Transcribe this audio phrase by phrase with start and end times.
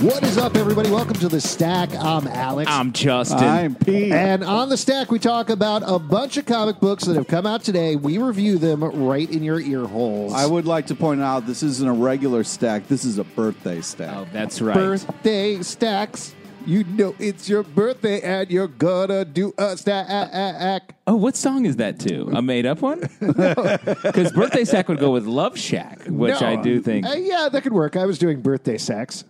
[0.00, 0.90] What is up, everybody?
[0.90, 1.94] Welcome to the Stack.
[1.94, 2.70] I'm Alex.
[2.70, 3.38] I'm Justin.
[3.40, 4.12] I'm Pete.
[4.12, 7.44] And on the stack, we talk about a bunch of comic books that have come
[7.44, 7.96] out today.
[7.96, 10.32] We review them right in your ear holes.
[10.32, 12.88] I would like to point out this isn't a regular stack.
[12.88, 14.16] This is a birthday stack.
[14.16, 14.74] oh, that's right.
[14.74, 16.34] birthday stacks.
[16.64, 20.94] You know it's your birthday, and you're gonna do a stack.
[21.06, 22.28] Oh, what song is that to?
[22.34, 23.00] A made up one?
[23.20, 27.06] Because Birthday Sack would go with Love Shack, which No, I do think.
[27.06, 27.96] uh, yeah, that could work.
[27.96, 29.24] I was doing birthday sex.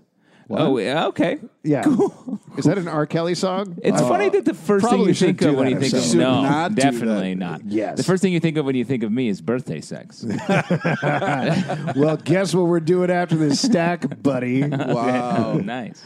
[0.58, 1.38] Oh, yeah, okay.
[1.62, 1.84] Yeah.
[2.56, 3.06] Is that an R.
[3.06, 3.78] Kelly song?
[3.82, 5.72] It's uh, funny that the first thing probably you think shouldn't of do when that
[5.72, 6.08] you think of.
[6.08, 7.38] Should no, not do definitely that.
[7.38, 7.64] not.
[7.66, 7.96] Yes.
[7.98, 10.24] the first thing you think of when you think of me is birthday sex.
[11.96, 14.62] well, guess what we're doing after this stack, buddy?
[14.68, 16.02] wow, nice.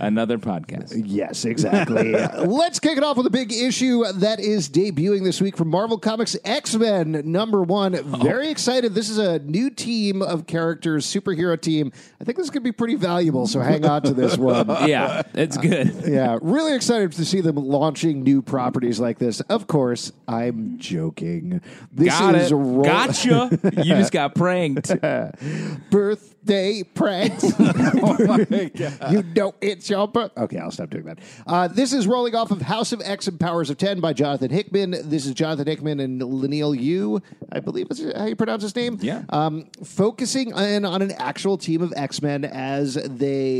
[0.00, 1.02] Another podcast.
[1.04, 2.12] Yes, exactly.
[2.12, 5.98] Let's kick it off with a big issue that is debuting this week from Marvel
[5.98, 7.94] Comics X Men number one.
[7.94, 8.00] Oh.
[8.22, 8.94] Very excited.
[8.94, 11.92] This is a new team of characters, superhero team.
[12.20, 14.66] I think this is going to be pretty valuable, so hang on to this one.
[14.88, 15.94] Yeah, it's good.
[16.08, 19.40] Yeah, really excited to see them launching new properties like this.
[19.42, 21.60] Of course, I'm joking.
[21.92, 22.54] This Got is it.
[22.54, 23.50] roll- Gotcha.
[23.76, 24.88] You just got pranked.
[25.90, 27.42] birthday pranks.
[27.58, 30.32] You know it's your birth.
[30.36, 31.18] Okay, I'll stop doing that.
[31.46, 34.50] Uh, this is rolling off of House of X and Powers of Ten by Jonathan
[34.50, 34.90] Hickman.
[35.04, 37.20] This is Jonathan Hickman and Leinil Yu,
[37.52, 38.98] I believe is how you pronounce his name.
[39.00, 39.22] Yeah.
[39.30, 43.57] Um, focusing in on an actual team of X Men as they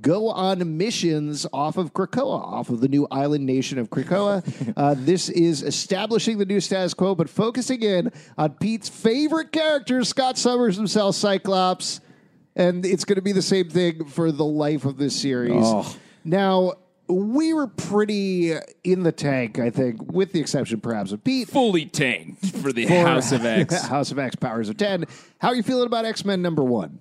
[0.00, 4.72] go on missions off of Krakoa, off of the new island nation of Krakoa.
[4.76, 10.04] uh, this is establishing the new status quo, but focusing in on Pete's favorite character,
[10.04, 12.00] Scott Summers himself, Cyclops.
[12.54, 15.62] And it's going to be the same thing for the life of this series.
[15.64, 15.94] Oh.
[16.24, 16.72] Now,
[17.08, 21.48] we were pretty in the tank, I think, with the exception perhaps of Pete.
[21.48, 23.82] Fully tanked for the for House of X.
[23.86, 25.04] House of X Powers of 10.
[25.38, 26.98] How are you feeling about X Men number one?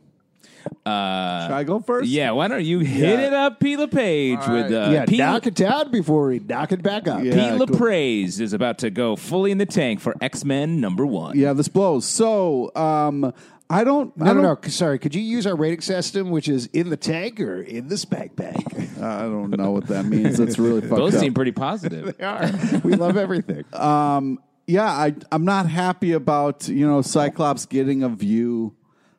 [0.65, 2.07] Should I go first?
[2.09, 3.27] Yeah, why don't you hit Yeah.
[3.27, 5.17] it up, Pete LePage, with uh, yeah, P.
[5.17, 7.23] knock it down before we knock it back up.
[7.23, 7.33] Yeah.
[7.57, 7.77] Pete cool.
[7.77, 11.37] LaPraise is about to go fully in the tank for X Men number one.
[11.37, 12.05] Yeah, this blows.
[12.05, 13.33] So, um,
[13.67, 14.15] I don't.
[14.15, 14.69] No, I no, don't, no.
[14.69, 14.99] Sorry.
[14.99, 18.35] Could you use our rating system, which is in the tank or in the spank
[18.35, 18.63] bag?
[19.01, 20.37] I don't know what that means.
[20.37, 21.21] That's really fucked Those up.
[21.21, 22.15] seem pretty positive.
[22.19, 22.51] They are.
[22.83, 23.63] we love everything.
[23.73, 28.74] yeah, I, I'm not happy about you know Cyclops getting a view.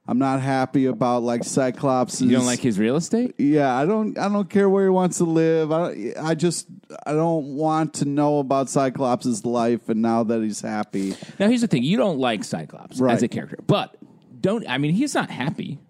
[0.08, 2.20] I'm not happy about like Cyclops.
[2.22, 3.34] you don't like his real estate?
[3.38, 4.16] Yeah, I don't.
[4.16, 5.72] I don't care where he wants to live.
[5.72, 6.68] I, I just.
[7.04, 9.88] I don't want to know about Cyclops' life.
[9.88, 13.14] And now that he's happy, Now, here's the thing: you don't like Cyclops Right.
[13.14, 13.96] as a character, but
[14.40, 14.64] don't.
[14.68, 15.80] I mean, he's not happy.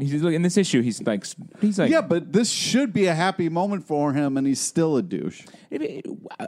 [0.00, 0.80] He's in this issue.
[0.82, 1.24] He's like,
[1.60, 4.96] he's like, yeah, but this should be a happy moment for him, and he's still
[4.96, 5.42] a douche.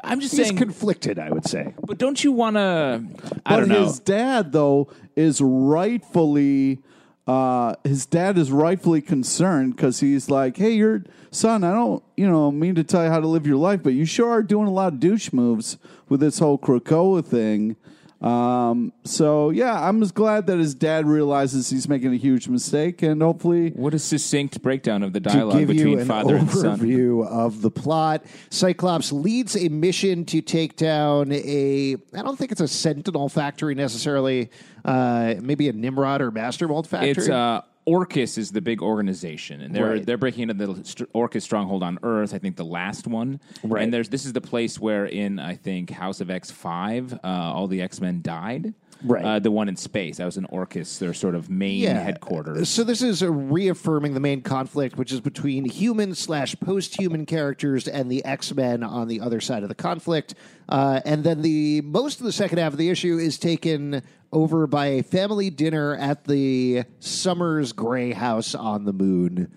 [0.05, 0.57] I'm just He's saying.
[0.57, 1.75] conflicted, I would say.
[1.87, 3.05] but don't you want to?
[3.47, 3.85] I But don't know.
[3.85, 6.81] his dad, though, is rightfully.
[7.27, 12.29] Uh, his dad is rightfully concerned because he's like, "Hey, your son, I don't, you
[12.29, 14.67] know, mean to tell you how to live your life, but you sure are doing
[14.67, 15.79] a lot of douche moves
[16.09, 17.77] with this whole Krakoa thing."
[18.23, 23.03] Um, so yeah, I'm just glad that his dad realizes he's making a huge mistake,
[23.03, 26.49] and hopefully, what a succinct breakdown of the to dialogue you between an father and
[26.49, 26.79] son.
[26.79, 28.25] overview of the plot.
[28.51, 31.97] Cyclops leads a mission to take down a.
[32.15, 34.51] I don't think it's a Sentinel factory necessarily.
[34.85, 37.11] Uh, maybe a Nimrod or Master Mold factory.
[37.11, 40.07] It's uh, Orchis is the big organization, and they're Right.
[40.07, 42.33] they're breaking into the st- Orchis stronghold on Earth.
[42.35, 43.41] I think the last one.
[43.65, 43.83] Right.
[43.83, 47.19] And there's this is the place where in I think House of X five, uh,
[47.27, 48.75] all the X Men died.
[49.05, 49.25] Right.
[49.25, 50.19] Uh, the one in space.
[50.19, 52.69] That was in Orchis, their sort of main headquarters.
[52.69, 57.89] So this is uh, reaffirming the main conflict, which is between human slash post-human characters
[57.89, 60.35] and the X-Men on the other side of the conflict.
[60.69, 64.03] Uh, and then the most of the second half of the issue is taken
[64.33, 69.53] over by a family dinner at the Summers Gray house on the moon.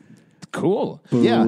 [0.52, 1.04] Cool.
[1.12, 1.46] Yeah.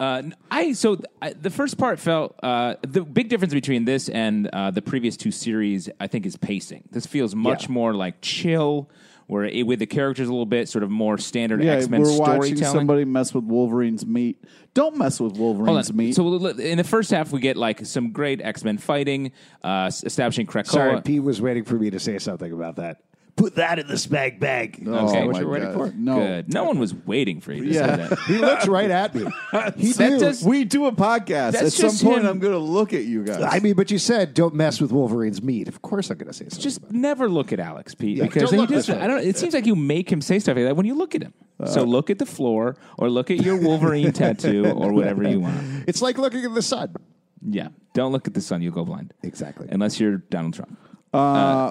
[0.00, 0.04] Ooh.
[0.04, 4.08] Uh, I so th- I, the first part felt uh, the big difference between this
[4.08, 5.88] and uh, the previous two series.
[6.00, 6.88] I think is pacing.
[6.90, 7.72] This feels much Yeah.
[7.72, 8.88] more like chill,
[9.26, 12.00] where it, with the characters a little bit sort of more standard Yeah, X Men
[12.02, 12.78] we're watching storytelling.
[12.78, 14.42] somebody mess with Wolverine's meat.
[14.72, 15.96] Don't mess with Hold Wolverine's on.
[15.96, 16.14] meat.
[16.14, 19.32] So l- in the first half, we get like some great X Men fighting,
[19.62, 20.66] uh, s- establishing Krakoa.
[20.68, 23.02] Sorry, Pete was waiting for me to say something about that.
[23.40, 24.82] Put that in the spag bag.
[24.86, 25.90] oh, okay, what my you're waiting God.
[25.90, 25.96] for?
[25.96, 26.16] No.
[26.16, 26.52] Good.
[26.52, 27.96] No one was waiting for you to Yeah.
[27.96, 28.18] say that.
[28.26, 29.22] He looks right at me.
[29.76, 30.18] He That knew.
[30.20, 31.52] does- We do a podcast.
[31.52, 32.26] That's At some just point, him.
[32.26, 33.42] I'm going to look at you guys.
[33.42, 35.68] I mean, but you said don't mess with Wolverine's meat.
[35.68, 36.60] Of course, I'm going to say something.
[36.62, 39.02] Just never look at Alex, Pete, Yeah, because don't he look just, this way.
[39.02, 39.20] I don't.
[39.24, 41.32] It seems like you make him say stuff like that when you look at him.
[41.66, 45.84] so look at the floor, or look at your Wolverine tattoo, or whatever you want.
[45.88, 46.94] It's like looking at the sun.
[47.42, 49.12] Yeah, don't look at the sun; you'll go blind.
[49.22, 49.68] Exactly.
[49.70, 50.78] Unless you're Donald Trump.
[51.14, 51.70] uh,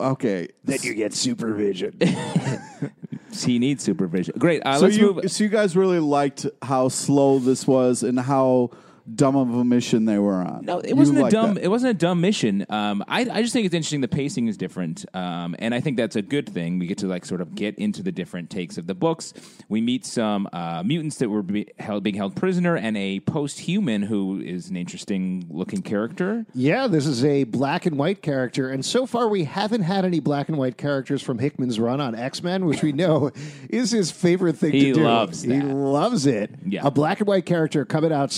[0.00, 0.48] okay.
[0.64, 1.98] Then you get supervision.
[3.34, 4.34] He needs supervision.
[4.38, 4.60] Great.
[4.64, 5.30] Uh, So let's you, move.
[5.30, 8.70] so you guys really liked how slow this was and how
[9.14, 10.64] dumb of a mission they were on.
[10.64, 11.54] No, it wasn't a dumb.
[11.54, 11.64] that.
[11.64, 12.64] It wasn't a dumb mission.
[12.68, 14.00] Um, I, I just think it's interesting.
[14.00, 16.78] The pacing is different, um, and I think that's a good thing.
[16.78, 19.34] We get to like sort of get into the different takes of the books.
[19.68, 24.02] We meet some uh, mutants that were be held, being held prisoner, and a post-human
[24.02, 26.46] who is an interesting looking character.
[26.54, 30.20] yeah, this is a black and white character, and so far we haven't had any
[30.20, 33.30] black and white characters from Hickman's run on X Men, which we know
[33.68, 35.02] is his favorite thing He to do.
[35.04, 36.50] loves He loves it.
[36.64, 36.82] Yeah.
[36.86, 38.30] a black and white character coming out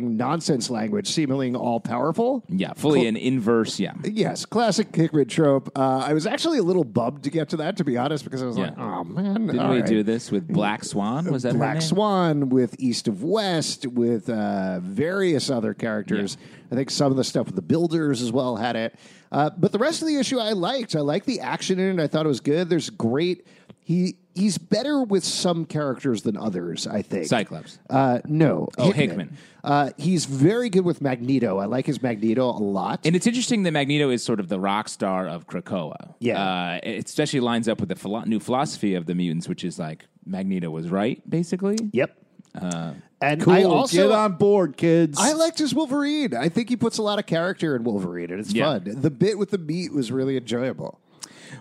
[0.00, 2.44] nonsense language, seemingly all powerful.
[2.48, 3.78] Yeah, fully an inverse.
[3.78, 5.70] Yeah, Yes, classic Hickman trope.
[5.76, 8.42] Uh, I was actually a little bummed to get to that, to be honest, because
[8.42, 11.30] I was like, "Oh man, didn't we right." do this with Black Swan?
[11.30, 11.82] Was that Black?
[11.82, 16.36] Swan with East of West with uh, various other characters.
[16.70, 18.94] I think some of the stuff with the Builders as well had it.
[19.30, 20.94] Uh, but the rest of the issue I liked.
[20.96, 22.02] I liked the action in it.
[22.02, 22.68] I thought it was good.
[22.68, 23.46] There's great.
[23.84, 26.86] He he's better with some characters than others.
[26.86, 27.78] I think Cyclops.
[27.90, 29.36] Uh, no, Oh, Hickman.
[29.64, 31.58] Uh, he's very good with Magneto.
[31.58, 33.00] I like his Magneto a lot.
[33.04, 36.14] And it's interesting that Magneto is sort of the rock star of Krakoa.
[36.20, 36.42] Yeah.
[36.42, 39.78] Uh, it especially lines up with the philo- new philosophy of the mutants, which is
[39.78, 41.76] like Magneto was right, basically.
[41.92, 42.16] yep.
[42.54, 43.52] Uh, and Cool.
[43.54, 45.16] I also Get on board, kids.
[45.20, 46.34] I liked his Wolverine.
[46.34, 48.78] I think he puts a lot of character in Wolverine, and it's Yeah.
[48.78, 49.00] fun.
[49.00, 50.98] The bit with the meat was really enjoyable.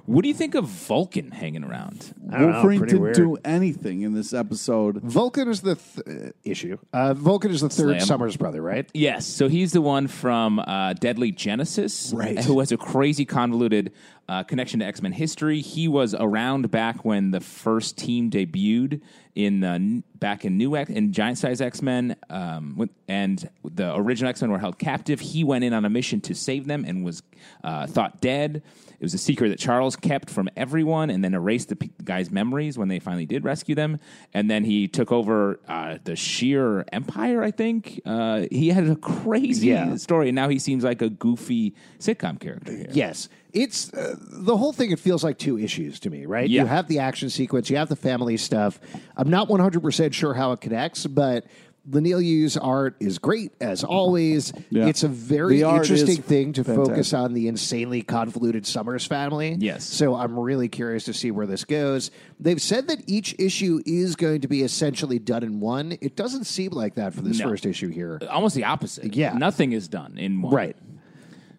[0.05, 2.13] What do you think of Vulcan hanging around?
[2.31, 3.15] I don't know, Wolverine didn't weird.
[3.15, 4.97] do anything in this episode.
[5.01, 6.77] Vulcan is the th- uh, issue.
[6.93, 7.99] Uh, Vulcan is the third Slam.
[8.01, 8.89] Summers brother, right?
[8.93, 12.39] Yes, so he's the one from uh, Deadly Genesis, Right.
[12.43, 13.91] Who has a crazy convoluted
[14.29, 15.61] uh, connection to X Men history.
[15.61, 19.01] He was around back when the first team debuted
[19.35, 19.79] in uh,
[20.19, 24.51] back in New X in Giant Size X Men, um, and the original X Men
[24.51, 25.19] were held captive.
[25.19, 27.23] He went in on a mission to save them and was
[27.63, 28.61] uh, thought dead.
[28.99, 32.29] It was a secret that Charles kept from everyone, and then erased the p- guy's
[32.29, 33.99] memories when they finally did rescue them.
[34.31, 37.41] And then he took over uh, the Shi'ar empire.
[37.41, 39.95] I think uh, he had a crazy Yeah.
[39.95, 42.89] story, and now he seems like a goofy sitcom character here.
[42.91, 43.27] Yes.
[43.53, 44.91] It's uh, the whole thing.
[44.91, 46.49] It feels like two issues to me, right?
[46.49, 46.61] Yeah.
[46.61, 48.79] You have the action sequence, you have the family stuff.
[49.17, 51.45] I'm not 100% sure how it connects, but
[51.89, 54.53] Leinil Yu's art is great as always.
[54.69, 54.85] Yeah.
[54.85, 59.55] It's a very interesting thing to focus on the insanely convoluted Summers family.
[59.59, 59.83] Yes.
[59.83, 62.11] So I'm really curious to see where this goes.
[62.39, 65.97] They've said that each issue is going to be essentially done in one.
[66.01, 67.49] It doesn't seem like that for this No.
[67.49, 68.21] first issue here.
[68.29, 69.15] Almost the opposite.
[69.15, 69.33] Yeah.
[69.33, 70.53] nothing is done in one.
[70.53, 70.75] Right.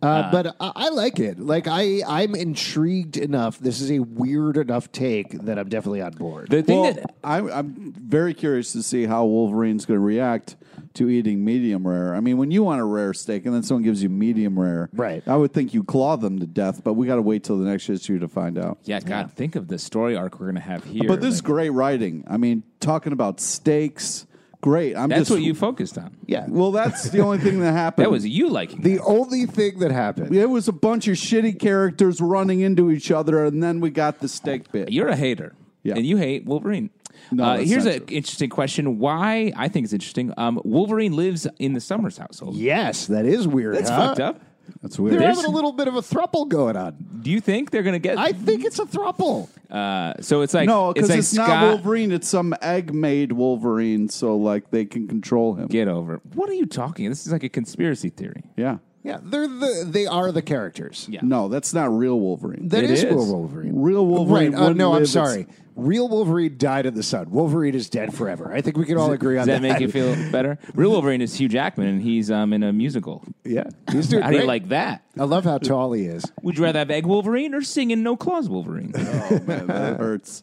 [0.02, 1.38] Uh, but I, I like it.
[1.38, 3.58] Like I, I'm intrigued enough.
[3.58, 6.50] This is a weird enough take that I'm definitely on board.
[6.50, 10.56] The thing Well, that I'm, I'm very curious to see how Wolverine's going to react
[10.94, 12.14] to eating medium rare.
[12.14, 14.90] I mean, when you want a rare steak and then someone gives you medium rare,
[14.92, 15.22] Right.
[15.26, 17.64] I would think you claw them to death, but we got to wait till the
[17.64, 18.78] next issue to find out.
[18.84, 21.08] yeah, God, think of the story arc we're going to have here.
[21.08, 22.24] But this is great writing.
[22.26, 24.26] I mean, talking about steaks,
[24.62, 24.96] great.
[24.96, 26.16] I'm that's just what you focused on.
[26.26, 26.46] yeah.
[26.48, 28.04] Well, that's the only thing that happened.
[28.06, 29.04] That was you liking the that.
[29.04, 30.34] only thing that happened.
[30.34, 34.20] It was a bunch of shitty characters running into each other, and then we got
[34.20, 34.90] the steak bit.
[34.90, 35.54] You're a hater.
[35.82, 35.94] Yeah.
[35.96, 36.90] And you hate Wolverine.
[37.30, 38.98] No, uh, here's an interesting question.
[38.98, 40.32] Why I think it's interesting.
[40.36, 42.56] Um, Wolverine lives in the Summers household.
[42.56, 43.76] Yes, that is weird.
[43.76, 44.08] That's huh?
[44.08, 44.40] fucked up.
[44.82, 45.20] That's They're weird.
[45.22, 46.96] having a little bit of a thruple going on.
[47.22, 48.18] Do you think they're going to get?
[48.18, 49.48] I think it's a thruple.
[49.70, 52.10] uh, so it's like no, because like it's, not Scott- Wolverine.
[52.12, 55.68] It's some egg-made Wolverine, so like they can control him.
[55.68, 56.14] Get over.
[56.16, 56.20] it.
[56.34, 57.08] What are you talking?
[57.08, 58.42] This is like a conspiracy theory.
[58.56, 58.78] Yeah.
[59.04, 61.08] Yeah, they're the they are the characters.
[61.10, 61.20] Yeah.
[61.24, 62.68] No, that's not real Wolverine.
[62.68, 63.10] That It is, is.
[63.12, 63.72] real Wolverine.
[63.82, 64.52] real Wolverine.
[64.52, 64.58] Right.
[64.58, 65.46] Uh, wouldn't no, I'm live- sorry.
[65.74, 67.30] Real Wolverine died in the sun.
[67.30, 68.52] Wolverine is dead forever.
[68.52, 69.60] I think we can all agree on that.
[69.60, 69.68] Does that.
[69.68, 70.58] that make you feel better?
[70.74, 73.24] Real Wolverine is Hugh Jackman, and he's um, in a musical.
[73.44, 74.48] Yeah, he's doing How do you great.
[74.48, 75.04] like that?
[75.18, 76.24] I love how tall he is.
[76.42, 78.92] Would you rather have Egg Wolverine or singing No Claws Wolverine?
[79.32, 80.42] Oh man, that hurts.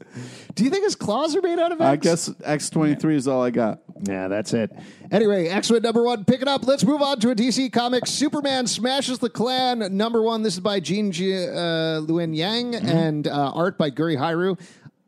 [0.55, 1.87] Do you think his claws are made out of X?
[1.89, 3.79] I guess X twenty three is all I got.
[4.01, 4.71] Yeah, that's it.
[5.11, 6.65] Anyway, X Men number one, pick it up.
[6.65, 8.07] Let's move on to a DC comic.
[8.07, 9.95] Superman smashes the Klan.
[9.95, 10.43] Number one.
[10.43, 14.59] This is by Gene G, uh, Luen Yang and uh, art by Gurihiru.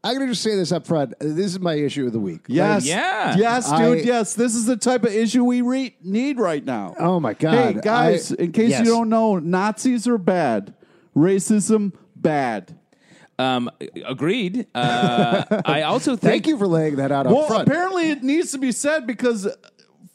[0.03, 1.13] I'm going to just say this up front.
[1.19, 2.41] This is my issue of the week.
[2.47, 3.35] Yes, yeah.
[3.37, 3.99] yes, dude.
[3.99, 6.95] I- yes, this is the type of issue we re- need right now.
[6.97, 7.75] Oh my god!
[7.75, 8.79] Hey guys, I- in case yes.
[8.85, 10.73] you don't know, Nazis are bad.
[11.15, 12.77] Racism bad.
[13.37, 13.69] Um,
[14.05, 14.67] agreed.
[14.73, 17.67] Uh, I also think Thank you for laying that out up Well, front.
[17.67, 19.55] apparently it needs to be said because uh,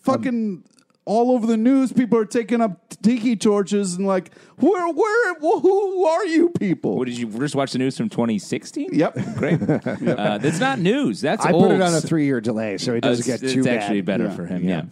[0.02, 0.64] fucking
[1.07, 6.05] all over the news, people are taking up tiki torches and like, where, where, who
[6.05, 6.99] are you people?
[6.99, 8.91] What did you just watch the news from 2016?
[8.93, 9.15] Yep.
[9.37, 9.61] Great.
[10.17, 11.21] Uh, that's not news.
[11.21, 11.65] That's I old.
[11.69, 13.79] put it on a three-year delay, so it Uh, doesn't it's, get too it's bad.
[13.79, 14.35] actually better Yeah.
[14.35, 14.65] for him.
[14.65, 14.83] Yeah.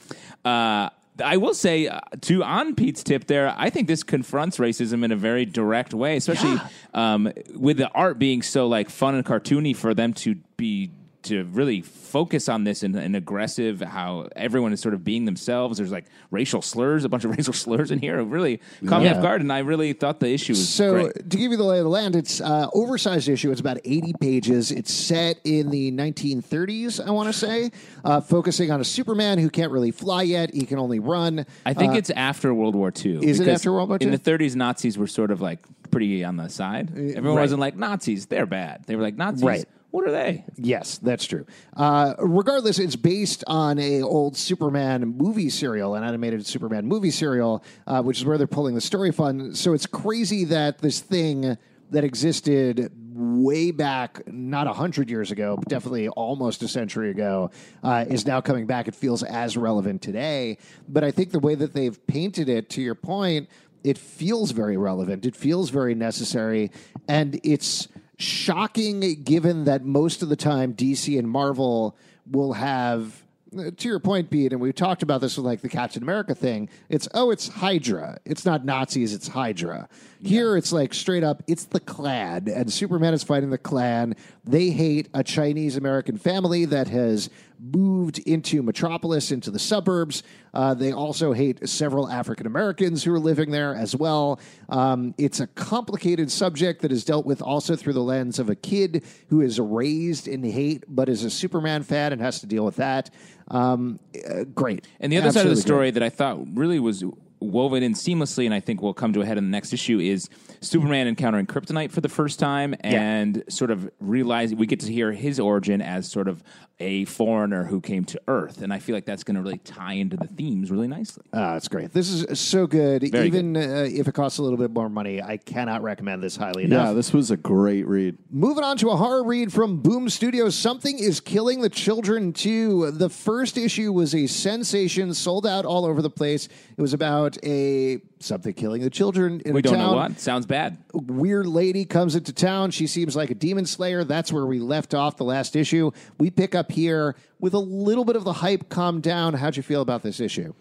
[0.49, 0.91] Uh,
[1.23, 5.13] I will say, uh, to on Pete's tip there, I think this confronts racism in
[5.13, 6.59] a very direct way, especially
[6.93, 10.91] um, with the art being so like fun and cartoony for them to be
[11.25, 15.79] to really focus on this in an aggressive how everyone is sort of being themselves.
[15.79, 18.19] There's like racial slurs, a bunch of racial slurs in here.
[18.19, 21.31] It really caught me off guard, and I really thought the issue was So, great.
[21.31, 23.51] to give you the lay of the land, it's uh, oversized issue.
[23.51, 24.71] It's about 80 pages.
[24.71, 27.71] It's set in the 1930s, I want to say,
[28.05, 30.55] uh, focusing on a Superman who can't really fly yet.
[30.55, 31.47] He can only run.
[31.67, 33.19] I think it's after World War II.
[33.19, 36.25] Uh, is it after World War In the 30s, Nazis were sort of like pretty
[36.25, 36.91] on the side.
[36.91, 37.43] Everyone right.
[37.43, 38.85] wasn't like Nazis; they're bad.
[38.87, 39.45] They were like Nazis.
[39.45, 39.65] Right.
[39.95, 40.45] What are they?
[40.57, 41.47] Yes, that's true.
[41.77, 47.63] Uh, regardless, it's based on a old Superman movie serial, an animated Superman movie serial,
[47.87, 49.55] uh, which is where they're pulling the story from.
[49.55, 51.57] So it's crazy that this thing
[51.93, 57.53] that existed way back, not a hundred years ago, but definitely almost a century ago,
[57.85, 58.89] uh, is now coming back.
[58.89, 60.59] It feels as relevant today.
[60.89, 63.49] But I think the way that they've painted it, to your point,
[63.85, 65.25] it feels very relevant.
[65.25, 66.73] It feels very necessary,
[67.07, 67.87] and it's
[68.19, 71.97] shocking given that most of the time DC and Marvel
[72.31, 76.03] will have to your point, Pete, and we've talked about this with like the Captain
[76.03, 76.69] America thing.
[76.89, 78.19] It's oh, it's Hydra.
[78.25, 79.15] It's not Nazis.
[79.15, 79.89] It's Hydra.
[80.23, 81.43] Here, it's like straight up.
[81.47, 84.17] It's the Klan, and Superman is fighting the Klan.
[84.45, 90.23] They hate a Chinese American family that has moved into Metropolis, into the suburbs.
[90.53, 94.39] Uh, they also hate several African Americans who are living there as well.
[94.69, 98.55] Um, it's a complicated subject that is dealt with also through the lens of a
[98.55, 102.65] kid who is raised in hate but is a Superman fan and has to deal
[102.65, 103.11] with that.
[103.49, 104.87] Um, uh, great.
[105.01, 107.05] And the other side of the Absolutely story that I thought really was
[107.41, 109.99] woven in seamlessly, and I think will come to a head in the next issue,
[109.99, 110.29] is
[110.61, 115.13] Superman encountering Kryptonite for the first time and sort of realizing we get to hear
[115.13, 116.43] his origin as sort of
[116.81, 118.61] a foreigner who came to Earth.
[118.61, 121.23] And I feel like that's going to really tie into the themes really nicely.
[121.33, 121.93] Ah, it's great.
[121.93, 123.09] This is so good.
[123.13, 126.37] Very Even Uh, if it costs a little bit more money, I cannot recommend this
[126.37, 126.89] highly enough.
[126.89, 128.19] Yeah, this was a great read.
[128.31, 130.57] Moving on to a horror read from Boom Studios.
[130.57, 132.91] Something is killing the children too.
[132.91, 136.49] The first issue was a sensation, sold out all over the place.
[136.77, 139.91] It was about a something killing the children in we a don't town.
[139.91, 140.21] know what.
[140.21, 140.79] Sounds bad.
[140.93, 142.71] Weird lady comes into town.
[142.71, 144.05] She seems like a demon slayer.
[144.05, 145.91] That's where we left off the last issue.
[146.19, 149.35] We pick up here with a little bit of the hype calmed down.
[149.35, 150.55] How'd you feel about this issue?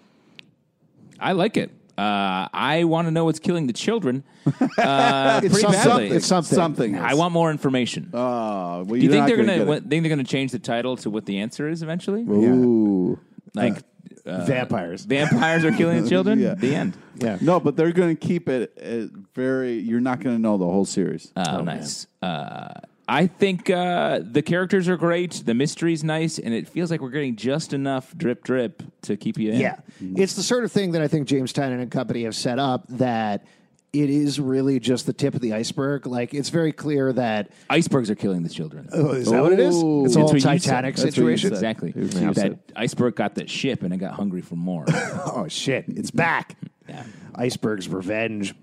[1.19, 1.71] I like it.
[1.97, 4.23] Uh, I want to know what's killing the children.
[4.77, 6.07] Uh, It's pretty some- badly.
[6.09, 6.55] it's something.
[6.55, 6.97] Something.
[6.97, 8.09] I want more information.
[8.13, 10.97] Uh, well, Do you think they're gonna gonna, what, think they're gonna change the title
[10.97, 12.23] to what the answer is eventually?
[12.23, 13.19] Ooh.
[13.53, 13.77] Like
[14.25, 15.05] uh, Vampires.
[15.05, 16.39] vampires are killing children.
[16.43, 16.55] Yeah.
[16.55, 16.97] The end.
[17.15, 17.37] Yeah.
[17.41, 19.79] No, but they're going to keep it uh, very.
[19.79, 21.31] You're not going to know the whole series.
[21.35, 22.07] Oh, nice.
[22.21, 22.73] Uh,
[23.07, 25.43] I think uh, the characters are great.
[25.45, 29.37] The mystery's nice, and it feels like we're getting just enough drip drip to keep
[29.37, 29.59] you in.
[29.59, 29.79] Yeah.
[29.99, 32.85] It's the sort of thing that I think James Tynion and company have set up
[32.87, 33.45] that
[33.93, 36.07] it is really just the tip of the iceberg.
[36.07, 37.51] Like, it's very clear that.
[37.69, 38.89] Icebergs are killing the children.
[38.91, 39.75] Oh, is that what it is?
[39.75, 40.49] It's That's all what you said.
[40.61, 41.53] Titanic That's what you situation.
[41.53, 41.91] Exactly.
[41.91, 42.59] Here's what you That said.
[42.75, 44.85] iceberg got that ship, and it got hungry for more.
[45.35, 45.85] Oh, shit.
[45.87, 46.57] It's back.
[46.87, 47.03] Yeah.
[47.35, 48.53] Iceberg's revenge.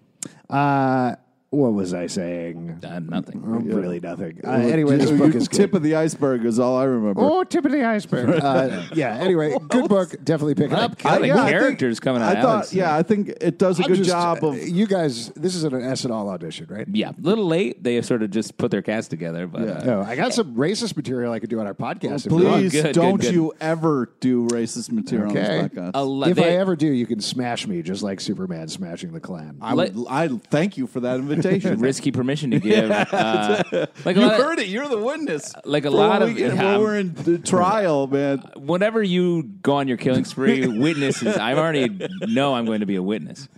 [0.49, 1.14] Uh,
[1.50, 2.78] what was I saying?
[2.85, 3.42] Uh, nothing.
[3.42, 4.40] Really nothing.
[4.45, 5.57] Uh, anyway, this book is good.
[5.57, 7.21] tip of the iceberg is all I remember.
[7.21, 8.40] Oh, tip of the iceberg.
[8.50, 9.16] Uh, yeah.
[9.16, 10.14] Anyway, good book.
[10.23, 10.97] Definitely pick it up.
[10.99, 12.37] God, the yeah, I characters think- coming out.
[12.37, 12.73] I thought, Alex.
[12.75, 14.57] yeah, I think it does a I'm good just- job of.
[14.62, 15.30] you guys.
[15.30, 16.87] This is an SNL audition, right?
[16.88, 17.83] Yeah, a little late.
[17.83, 19.73] They sort of just put their cast together, but Yeah.
[19.73, 22.26] uh, No, I got some racist material I could do on our podcast.
[22.26, 22.61] if you want.
[22.61, 23.35] Please good, good, don't good.
[23.35, 25.59] you ever do racist material Okay.
[25.59, 26.26] on this podcast.
[26.26, 29.21] a If they- I ever do, you can smash me just like Superman smashing the
[29.21, 29.57] Klan.
[29.61, 31.39] I would, I thank you for that invitation.
[31.78, 32.90] risky permission to give.
[32.90, 33.62] Uh,
[34.04, 34.68] like a you lot of- heard it.
[34.68, 35.52] You're the witness.
[35.64, 36.54] Like a lot of- yeah.
[36.54, 38.38] when we're in the trial, man.
[38.56, 41.37] whenever you go on your killing spree, witnesses.
[41.37, 43.49] I already know I'm going to be a witness.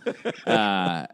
[0.46, 1.06] Uh,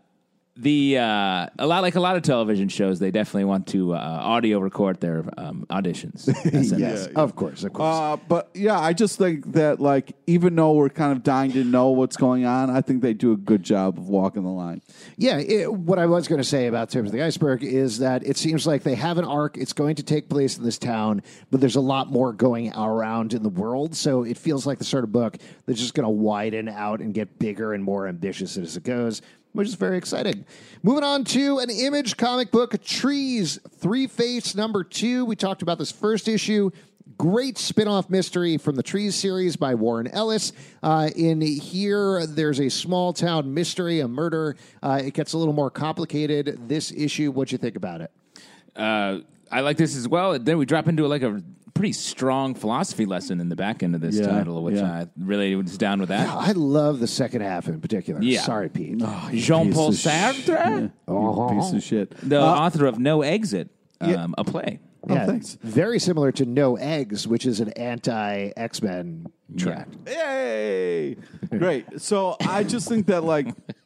[0.59, 3.97] the uh, a lot like a lot of television shows, they definitely want to uh,
[3.97, 6.27] audio record their um, auditions.
[6.79, 7.95] yes, of course, of course.
[7.95, 11.63] Uh, but yeah, I just think that like even though we're kind of dying to
[11.63, 14.83] know what's going on, I think they do a good job of walking the line.
[15.17, 18.27] Yeah, it, what I was going to say about Tips of the Iceberg is that
[18.27, 19.57] it seems like they have an arc.
[19.57, 21.23] It's going to take place in this town,
[21.53, 23.95] but there's a lot more going around in the world.
[23.95, 25.37] So it feels like the sort of book
[25.67, 29.23] that's just going to widen out and get bigger and more ambitious as it goes,
[29.59, 30.45] which is very exciting.
[30.85, 35.25] Moving on to an image comic book, Trees, Three Fates number two.
[35.25, 36.71] We talked about this first issue.
[37.17, 40.53] Great spin-off mystery from the Trees series by Warren Ellis.
[40.81, 44.55] Uh, in here, there's a small town mystery, a murder.
[44.81, 46.69] Uh, it gets a little more complicated.
[46.69, 48.13] This issue, what'd you think about it?
[48.77, 49.19] uh,
[49.51, 50.39] I like this as well.
[50.39, 51.43] Then we drop into like a
[51.79, 54.91] pretty strong philosophy lesson in the back end of this Yeah, title, which yeah.
[54.93, 56.29] I really was down with that.
[56.29, 58.21] I love the second half in particular.
[58.23, 58.41] Yeah.
[58.43, 58.99] Sorry, Pete.
[59.33, 62.15] Jean Paul Piece of sh- Sartre, You Piece of shit.
[62.29, 63.71] the Uh, author of No Exit,
[64.01, 64.27] um, Yeah.
[64.37, 64.81] a play.
[65.09, 65.57] oh, thanks.
[65.63, 69.89] Very similar to No Eggs, which is an anti X Men track.
[70.07, 71.17] Yay!
[71.51, 72.01] Great.
[72.01, 73.47] So I just think that like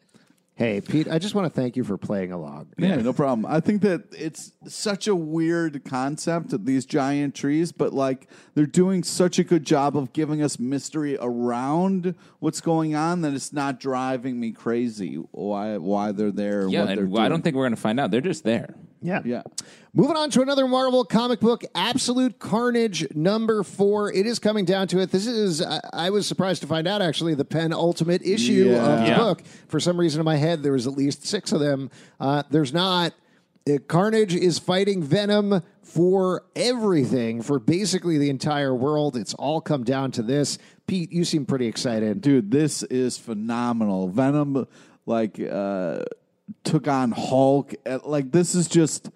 [0.63, 2.69] Hey, Pete, I just want to thank you for playing along.
[2.79, 3.47] Yeah, no problem.
[3.47, 8.65] I think that it's such a weird concept of these giant trees, but like they're
[8.65, 13.53] doing such a good job of giving us mystery around what's going on that it's
[13.53, 16.61] not driving me crazy why why they're there.
[16.61, 18.13] And Yeah, what they're and I don't think we're going to find out.
[18.13, 18.77] They're just there.
[19.03, 19.21] Yeah.
[19.25, 19.43] Yeah.
[19.95, 24.13] Moving on to another Marvel comic book, Absolute Carnage number four.
[24.13, 25.11] It is coming down to it.
[25.11, 28.93] This is, I, I was surprised to find out actually, the penultimate issue Yeah.
[28.93, 29.17] of the Yeah.
[29.19, 29.43] book.
[29.69, 31.91] For some reason in my head, there was at least six of them.
[32.21, 33.13] Uh, there's not.
[33.69, 39.17] Uh, Carnage is fighting Venom for everything, for basically the entire world.
[39.17, 40.59] It's all come down to this.
[40.87, 42.21] Pete, you seem pretty excited.
[42.21, 44.09] dude, this is phenomenal.
[44.09, 44.67] Venom,
[45.07, 46.03] like, uh,
[46.65, 47.75] took on Hulk.
[47.87, 49.11] Uh, Like, this is just.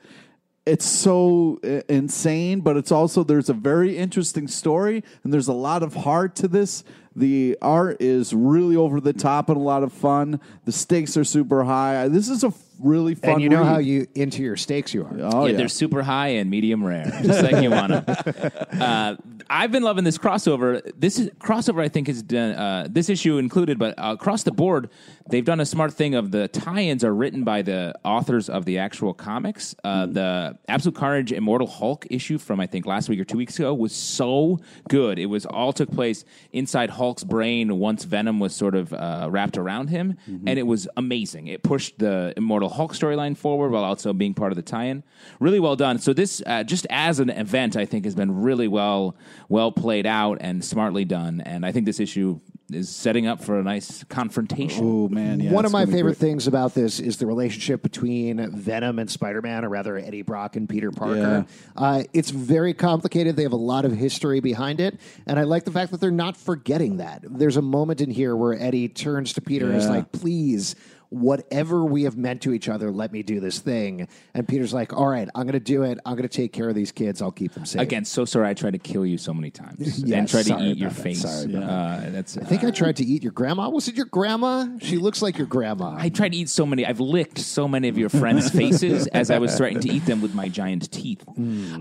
[0.64, 5.52] It's so uh, insane, but it's also there's a very interesting story and there's a
[5.52, 6.82] lot of heart to this.
[7.14, 10.40] The art is really over the top and a lot of fun.
[10.64, 12.08] The stakes are super high.
[12.08, 13.34] This is a really fun.
[13.34, 13.66] And you know read.
[13.66, 15.16] how you into your steaks you are.
[15.20, 18.52] Oh yeah, yeah, they're super high and medium rare, just like you want them.
[18.76, 19.16] Uh,
[19.48, 20.82] I've been loving this crossover.
[20.98, 22.52] This is, crossover, I think, is done.
[22.52, 24.90] Uh, this issue included, but uh, across the board,
[25.30, 26.14] they've done a smart thing.
[26.14, 29.74] Of the tie-ins are written by the authors of the actual comics.
[29.84, 33.58] Uh, The Absolute Carnage Immortal Hulk issue from I think last week or two weeks
[33.58, 35.18] ago was so good.
[35.18, 39.56] It was all took place inside Hulk's brain once Venom was sort of uh, wrapped
[39.56, 41.46] around him, and it was amazing.
[41.46, 45.02] It pushed the Immortal Hulk storyline forward while also being part of the tie-in.
[45.40, 45.98] Really well done.
[45.98, 49.16] So this, uh, just as an event, I think has been really well
[49.48, 51.40] well played out and smartly done.
[51.40, 52.40] And I think this issue
[52.72, 54.84] is setting up for a nice confrontation.
[54.84, 58.98] Oh man, yeah, One of my favorite things about this is the relationship between Venom
[58.98, 61.46] and Spider Man, or rather Eddie Brock and Peter Parker.
[61.76, 63.36] Uh, it's very complicated.
[63.36, 64.98] They have a lot of history behind it.
[65.26, 67.22] And I like the fact that they're not forgetting that.
[67.22, 70.74] There's a moment in here where Eddie turns to Peter and is like, please.
[71.10, 74.08] Whatever we have meant to each other, let me do this thing.
[74.34, 75.98] And Peter's like, "All right, I'm going to do it.
[76.04, 77.22] I'm going to take care of these kids.
[77.22, 80.02] I'll keep them safe." Again, so sorry I tried to kill you so many times
[80.04, 81.02] Yeah, and tried to eat your that.
[81.02, 81.22] face.
[81.22, 83.68] Sorry uh, that's I think I tried to eat your grandma.
[83.68, 84.66] Was it your grandma?
[84.80, 85.94] She looks like your grandma.
[85.98, 86.84] I tried to eat so many.
[86.84, 90.20] I've licked so many of your friends' faces as I was threatening to eat them
[90.20, 91.24] with my giant teeth.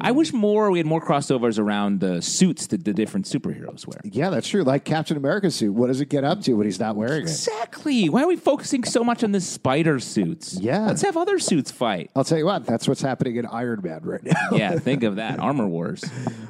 [0.02, 0.70] I wish more.
[0.72, 4.00] We had more crossovers around the suits that the different superheroes wear.
[4.04, 4.64] yeah, that's true.
[4.64, 5.74] Like Captain America's suit.
[5.74, 7.22] What does it get up to when he's not wearing it?
[7.24, 8.08] Exactly.
[8.10, 10.58] Why are we focusing so much on the spider suits?
[10.60, 10.86] Yeah.
[10.88, 12.12] Let's have other suits fight.
[12.16, 14.34] I'll tell you what, that's what's happening in Iron Man right now.
[14.52, 15.40] Yeah, think of that.
[15.46, 16.04] Armor Wars.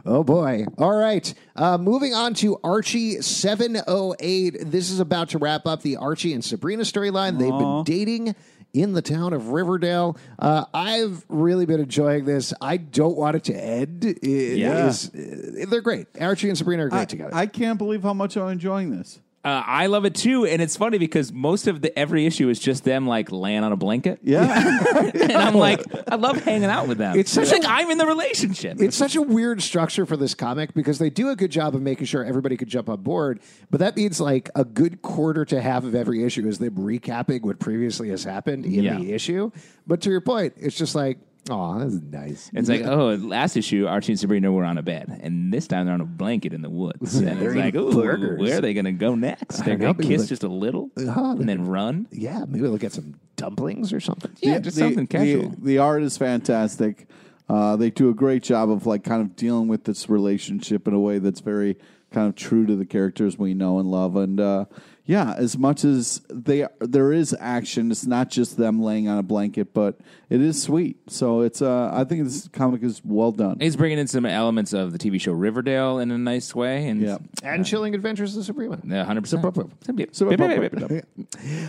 [0.06, 0.66] oh boy.
[0.78, 1.34] All right.
[1.56, 4.72] Uh, moving on to Archie 708.
[4.72, 7.38] This is about to wrap up the Archie and Sabrina storyline.
[7.40, 8.36] They've been dating
[8.74, 10.18] in the town of Riverdale.
[10.38, 12.54] Uh, I've really been enjoying this.
[12.60, 14.04] I don't want it to end.
[14.04, 14.88] It Yeah.
[14.88, 16.08] is- uh, they're great.
[16.20, 17.34] Archie and Sabrina are great I, together.
[17.34, 19.20] I can't believe how much I'm enjoying this.
[19.46, 22.60] Uh, I love it too, and it's funny because most of the every issue is
[22.60, 24.42] just them like laying on a blanket, Yeah.
[25.14, 25.82] and I'm like,
[26.12, 27.16] I love hanging out with them.
[27.16, 28.82] It's such like I'm in the relationship.
[28.82, 31.84] It's such a weird structure for this comic because they do a good job of
[31.84, 35.62] making sure everybody could jump on board, but that means like a good quarter to
[35.62, 38.98] half of every issue is them recapping what previously has happened in Yeah.
[38.98, 39.52] the issue.
[39.86, 42.50] But to your point, it's just like, oh, that's nice.
[42.54, 45.86] It's like, oh, last issue, Archie and Sabrina were on a bed, and this time
[45.86, 47.16] they're on a blanket in the woods.
[47.16, 48.40] And they're it's like, eating ooh, burgers.
[48.40, 49.58] where are they going to go next?
[49.66, 51.32] They're know, going to maybe kiss like- just a little Uh-huh.
[51.40, 52.08] and then run.
[52.12, 54.32] yeah, maybe they'll get some dumplings or something.
[54.42, 55.50] Yeah, just something casual.
[55.50, 57.08] The, the art is fantastic.
[57.48, 60.94] Uh, they do a great job of like kind of dealing with this relationship in
[60.94, 61.78] a way that's very
[62.12, 64.16] kind of true to the characters we know and love.
[64.16, 64.66] And uh,
[65.06, 69.24] yeah, as much as they there is action, it's not just them laying on a
[69.24, 70.98] blanket, but it is sweet.
[71.12, 73.60] So it's uh, I think this comic is well done.
[73.60, 77.02] He's bringing in some elements of the TV show Riverdale in a nice way, and
[77.02, 77.18] Yeah.
[77.44, 78.46] And Chilling Adventures of
[78.86, 79.44] yeah, hundred percent.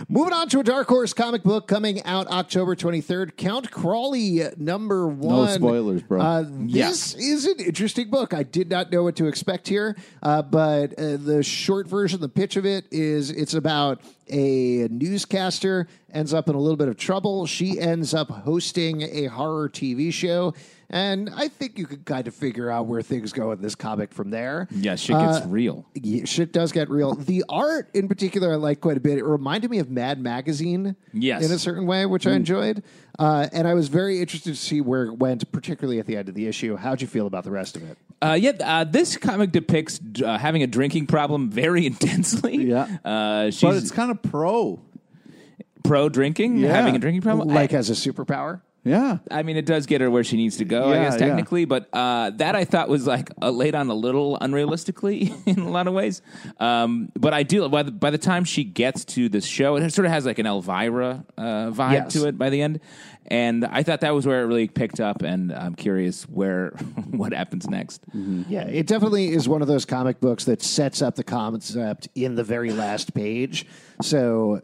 [0.09, 5.07] Moving on to a Dark Horse comic book coming out October 23rd, Count Crowley number
[5.07, 5.45] one.
[5.45, 6.21] No spoilers, bro.
[6.21, 8.33] Uh, this is an interesting book.
[8.33, 12.29] I did not know what to expect here, uh, but uh, the short version, the
[12.29, 16.97] pitch of it is it's about a newscaster ends up in a little bit of
[16.97, 17.45] trouble.
[17.45, 20.53] She ends up hosting a horror TV show.
[20.89, 24.13] And I think you could kind of figure out where things go in this comic
[24.13, 24.69] from there.
[24.71, 25.85] Yeah, shit gets uh, real.
[25.93, 27.13] Yeah, shit does get real.
[27.13, 29.17] The art, in particular, I like quite a bit.
[29.17, 31.45] It reminded me of Mad Magazine, Yes.
[31.45, 32.83] in a certain way, which I enjoyed.
[33.19, 36.29] Uh, and I was very interested to see where it went, particularly at the end
[36.29, 36.75] of the issue.
[36.75, 37.97] How'd you feel about the rest of it?
[38.21, 42.57] Uh, yeah, uh, this comic depicts uh, having a drinking problem very intensely.
[42.65, 42.97] Yeah.
[43.03, 44.79] uh, she's but it's kind of pro.
[45.83, 46.73] pro drinking, Yeah.
[46.73, 47.47] having a drinking problem.
[47.47, 48.61] Like I, as a superpower?
[48.87, 49.17] Yeah.
[49.29, 51.27] I mean, it does get her where she needs to go, I Yeah, guess yeah.
[51.27, 51.65] technically.
[51.65, 55.69] But uh, that I thought was like uh, laid on a little unrealistically in a
[55.69, 56.21] lot of ways.
[56.59, 59.89] Um, but I do by the, by the time she gets to this show, it
[59.91, 62.13] sort of has like an Elvira uh, vibe Yes.
[62.13, 62.79] to it by the end.
[63.29, 66.69] And I thought that was where it really picked up, and I'm curious where
[67.11, 68.01] what happens next.
[68.13, 72.35] Yeah, it definitely is one of those comic books that sets up the concept in
[72.35, 73.65] the very last page.
[74.01, 74.61] So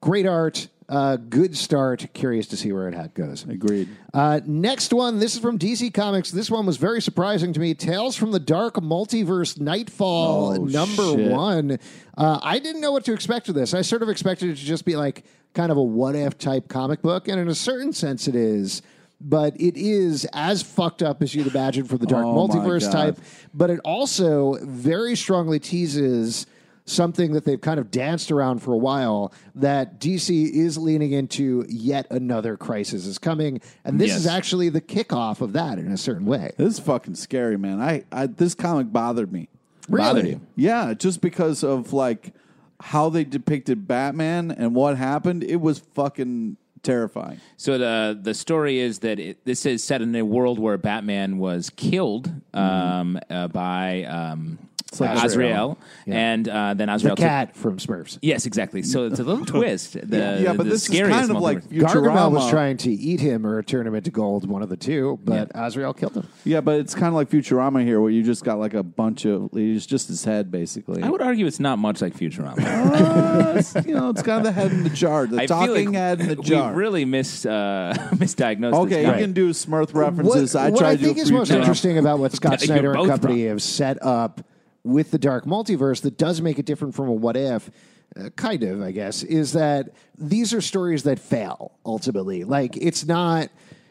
[0.00, 2.06] great art, uh, good start.
[2.12, 3.44] Curious to see where it goes.
[3.44, 3.88] Agreed.
[4.12, 6.30] Uh, next one, this is from DC Comics.
[6.32, 7.74] This one was very surprising to me.
[7.74, 11.30] Tales from the Dark Multiverse Nightfall, Oh, number shit.
[11.30, 11.78] one.
[12.18, 13.72] Uh, I didn't know what to expect of this.
[13.72, 15.24] I sort of expected it to just be like
[15.54, 18.82] kind of a what if type comic book, and in a certain sense, it is.
[19.22, 23.18] But it is as fucked up as you'd imagine for the Dark Oh, Multiverse type.
[23.52, 26.46] But it also very strongly teases
[26.90, 31.64] something that they've kind of danced around for a while that DC is leaning into
[31.68, 34.18] yet another crisis is coming and this Yes.
[34.20, 36.52] is actually the kickoff of that in a certain way.
[36.56, 37.80] This is fucking scary, man.
[37.80, 39.48] I, I this comic bothered me.
[39.88, 40.40] Bothered you?
[40.56, 42.32] Yeah, just because of like
[42.80, 45.42] how they depicted Batman and what happened.
[45.44, 47.40] It was fucking terrifying.
[47.56, 51.38] So the the story is that it, this is set in a world where Batman
[51.38, 54.58] was killed um, uh, by um,
[54.98, 55.78] like Azrael, Azrael.
[56.06, 56.14] Yeah.
[56.32, 57.16] and uh, then The Azrael.
[57.16, 58.18] took- cat from Smurfs.
[58.22, 58.82] yes, exactly.
[58.82, 59.92] So it's a little twist.
[59.92, 61.80] The, yeah, but the this is scariest kind of like multiverse.
[61.82, 62.50] Gargamel was Futurama.
[62.50, 65.94] trying to eat him or turn him into gold, one of the two, but Azrael
[65.94, 66.26] killed him.
[66.44, 69.24] Yeah, but it's kind of like Futurama here, where you just got like a bunch
[69.26, 69.50] of.
[69.52, 71.02] It's just his head, basically.
[71.02, 72.56] I would argue it's not much like Futurama.
[73.00, 75.58] Uh, it's, you know, it's kind of the head in the jar, the I feel
[75.58, 76.72] talking like head in the jar.
[76.72, 78.74] We really mis uh, misdiagnosed.
[78.74, 79.20] okay, this you guy.
[79.20, 80.54] can do Smurf references.
[80.54, 81.56] I what try I to do think is most Futurama.
[81.60, 84.40] interesting about what Scott You're Snyder and both company have set up
[84.84, 87.70] with the Dark Multiverse that does make it different from a what if.
[88.16, 92.42] Uh, kind of, I guess, is that these are stories that fail ultimately.
[92.42, 93.50] Like it's not,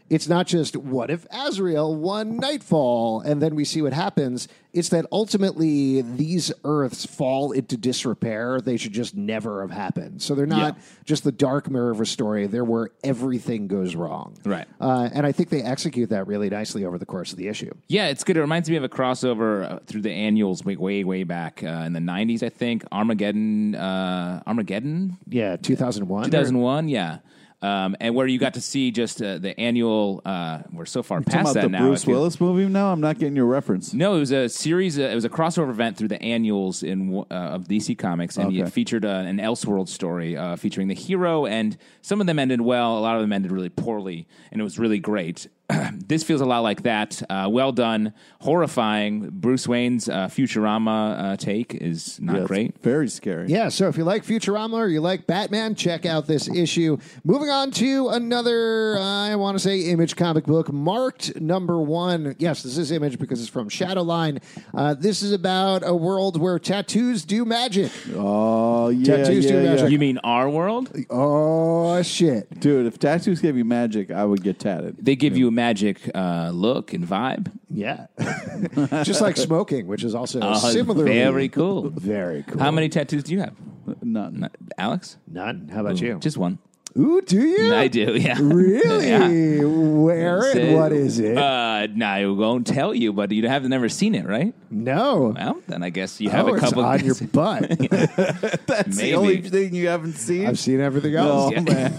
[0.10, 4.48] it's not just what if Azrael won Nightfall and then we see what happens.
[4.74, 8.62] It's that ultimately these Earths fall into disrepair.
[8.62, 10.22] They should just never have happened.
[10.22, 10.84] So they're not Yeah.
[11.06, 12.46] just the dark mirror of a story.
[12.48, 14.36] They're where everything goes wrong.
[14.46, 14.68] Right.
[14.80, 17.72] Uh, and I think they execute that really nicely over the course of the issue.
[17.88, 18.38] Yeah, it's good.
[18.38, 21.68] It reminds me of a crossover uh, through the annuals way, way, way back uh,
[21.86, 22.44] in the '90s.
[22.44, 26.26] I think Armageddon, uh, Armageddon, Yeah, 2001.
[26.26, 26.88] 2001.
[26.90, 27.18] Yeah,
[27.62, 30.22] um, and where you got to see just uh, the annual.
[30.26, 31.80] Uh, we're so far past that the now.
[31.88, 32.06] Bruce.
[32.06, 32.92] Willis movie now?
[32.92, 33.94] I'm not getting your reference.
[33.94, 34.98] No, it was a series.
[34.98, 38.48] Uh, it was a crossover event through the annuals in uh, of DC Comics, and
[38.48, 38.60] Okay.
[38.62, 41.46] it featured uh, an Elseworld story uh, featuring the hero.
[41.46, 44.64] And some of them ended well, a lot of them ended really poorly, and it
[44.64, 45.48] was really great.
[46.08, 47.22] this feels a lot like that.
[47.30, 49.30] Uh, well done, horrifying.
[49.30, 52.82] Bruce Wayne's uh, Futurama uh, take is not Yeah, great.
[52.82, 53.48] Very scary.
[53.48, 56.98] Yeah, so if you like Futurama or you like Batman, check out this issue.
[57.24, 62.36] Moving on to another, uh, I want to say, image comic book, marked number one.
[62.40, 64.42] Yes, this is image because it's from Shadowline.
[64.74, 67.92] Uh, this is about a world where tattoos do magic.
[68.16, 69.70] Oh yeah, Tattoos do yeah, yeah.
[69.76, 69.92] magic.
[69.92, 70.90] You mean our world?
[71.10, 72.60] Oh, shit.
[72.60, 72.88] dude.
[72.88, 74.98] If tattoos gave you magic, I would get tatted.
[75.04, 77.52] They give you a magic uh, look and vibe.
[77.70, 78.08] Yeah.
[79.04, 81.90] Just like smoking, which is also Uh, similarly very cool.
[81.90, 82.60] Very cool.
[82.62, 83.56] How many tattoos do you have,
[84.02, 84.44] None.
[84.46, 85.18] N- Alex?
[85.28, 85.68] None.
[85.74, 86.18] How about you?
[86.20, 86.58] Just one.
[86.98, 87.76] Ooh, do you?
[87.76, 88.16] I do.
[88.18, 88.38] Yeah.
[88.60, 89.08] Really?
[89.08, 89.64] Yeah.
[90.08, 91.38] Where and what is it?
[91.38, 94.54] Uh, no, I won't tell you, but you have never seen it, right?
[94.72, 95.34] no.
[95.38, 96.84] Well, then I guess you have oh, a couple.
[96.84, 97.70] on your butt.
[98.66, 99.12] That's Maybe.
[99.12, 100.48] the only thing you haven't seen.
[100.48, 101.52] I've seen everything else.
[101.52, 101.62] oh Yeah.
[101.62, 101.94] man,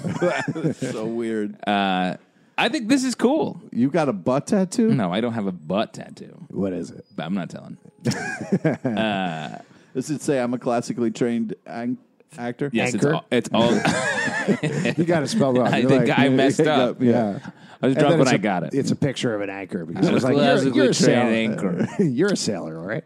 [0.56, 1.54] That's so weird.
[1.68, 2.16] uh,
[2.60, 3.60] I think this is cool.
[3.72, 4.92] you got a butt tattoo?
[4.94, 7.04] No, I don't have a butt tattoo, What is it?
[7.16, 7.76] but I'm not telling.
[9.94, 11.98] Does it say I'm a classically trained ang-
[12.38, 12.70] actor?
[12.72, 13.20] Yes, Anchor?
[13.30, 13.68] it's all.
[13.72, 15.68] It's all You got to spell wrong.
[15.72, 17.00] I You're think like- I messed up.
[17.02, 17.38] Yeah.
[17.82, 18.74] I was And drunk then when it's I a- got it.
[18.74, 20.94] It's a picture of an anchor because I was was like you're, classically you're a
[20.94, 21.22] sailor.
[21.22, 21.52] trained
[21.88, 22.02] anchor.
[22.04, 23.04] you're a sailor, all right?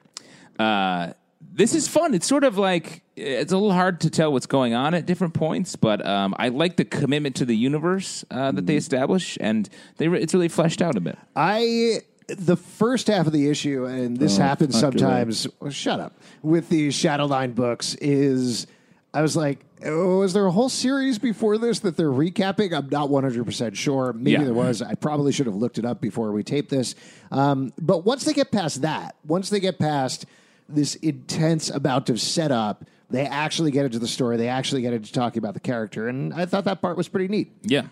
[0.58, 1.12] Uh,
[1.56, 2.14] this is fun.
[2.14, 5.34] It's sort of like it's a little hard to tell what's going on at different
[5.34, 8.66] points, but um, I like the commitment to the universe uh, that Mm.
[8.66, 11.16] they establish, and they re- it's really fleshed out a bit.
[11.36, 15.46] I the first half of the issue, and this happens fuck, you're sometimes.
[15.60, 17.94] well, shut up with these Shadowline books.
[18.00, 18.66] Is
[19.12, 22.72] I was like, oh, is there a whole series before this that they're recapping?
[22.76, 24.12] I'm not 100 percent sure.
[24.12, 24.44] Maybe Yeah.
[24.44, 24.82] there was.
[24.82, 26.94] I probably should have looked it up before we taped this.
[27.30, 30.24] Um, but once they get past that, once they get past
[30.68, 32.84] this intense amount of setup.
[33.10, 34.36] They actually get into the story.
[34.36, 37.28] They actually get into talking about the character, and I thought that part was pretty
[37.28, 37.52] neat.
[37.62, 37.82] Yeah.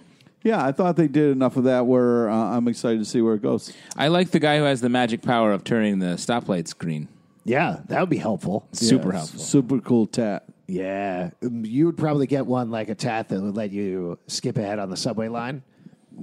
[0.44, 3.34] Yeah, I thought they did enough of that where uh, I'm excited to see where
[3.34, 3.72] it goes.
[3.96, 7.06] I like the guy who has the magic power of turning the stoplights green.
[7.44, 8.66] Yeah, that would be helpful.
[8.72, 9.38] Super Yeah, helpful.
[9.38, 10.44] Super cool tat.
[10.66, 14.56] Yeah, Um, you would probably get one like a tat that would let you skip
[14.58, 15.62] ahead on the subway line,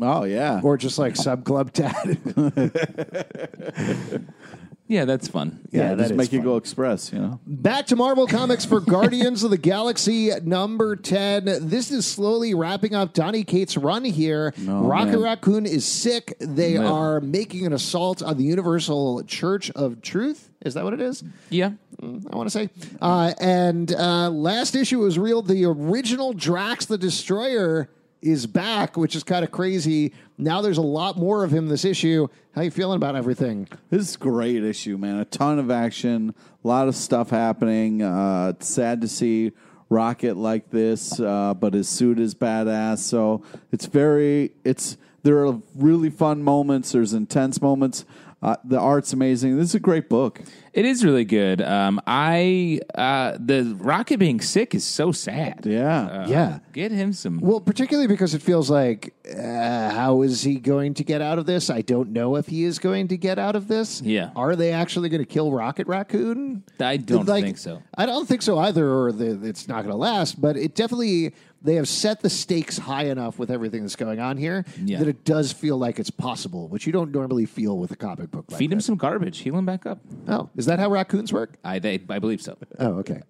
[0.01, 0.59] Oh yeah.
[0.63, 2.05] or just like sub club tat.
[4.89, 5.59] Yeah, that's fun.
[5.69, 6.39] yeah, that just is make fun.
[6.39, 7.39] it go express, you know.
[7.45, 11.45] Back to Marvel Comics for Guardians of the Galaxy number 10.
[11.69, 14.51] This is slowly wrapping up Donny Cates' run here.
[14.65, 15.21] Rocket man.
[15.21, 16.35] Raccoon is sick.
[16.39, 16.87] They Man.
[16.87, 20.49] are making an assault on the Universal Church of Truth.
[20.65, 21.23] Is that what it is?
[21.51, 21.73] Yeah.
[22.01, 22.69] I want to say.
[22.99, 25.43] Uh, and uh, last issue was real.
[25.43, 27.89] The original Drax the Destroyer
[28.21, 30.13] is back, which is kind of crazy.
[30.37, 32.27] Now there's a lot more of him this issue.
[32.53, 33.67] How you feeling about everything?
[33.89, 35.17] This is a great issue, man.
[35.17, 38.01] A ton of action, a lot of stuff happening.
[38.01, 39.51] Uh, it's sad to see
[39.89, 42.99] Rocket like this, uh, but his suit is badass.
[42.99, 46.91] So it's very, it's there are really fun moments.
[46.91, 48.05] There's intense moments.
[48.41, 49.57] Uh, the art's amazing.
[49.57, 50.41] This is a great book.
[50.73, 51.61] It is really good.
[51.61, 55.65] Um, I uh, the rocket being sick is so sad.
[55.65, 56.01] Yeah.
[56.05, 56.59] Uh, Yeah.
[56.73, 57.39] Get him some.
[57.39, 61.45] Well, particularly because it feels like, uh, how is he going to get out of
[61.45, 61.69] this?
[61.69, 64.01] I don't know if he is going to get out of this.
[64.01, 64.29] Yeah.
[64.35, 66.63] Are they actually going to kill Rocket Raccoon?
[66.79, 67.81] I don't Like, think so.
[67.97, 70.39] I don't think so either, or the, it's not going to last.
[70.39, 74.37] But it definitely they have set the stakes high enough with everything that's going on
[74.37, 74.99] here Yeah.
[74.99, 78.31] that it does feel like it's possible, which you don't normally feel with a comic
[78.31, 78.45] book.
[78.49, 78.83] Like Feed him that.
[78.83, 79.39] some garbage.
[79.39, 79.99] Heal him back up.
[80.29, 81.57] Oh, is that how raccoons work?
[81.63, 82.57] I they, I believe so.
[82.77, 83.21] Oh, okay.